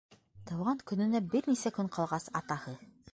[0.51, 2.75] Тыуған көнөнә бер нисә көн ҡалғас, атаһы: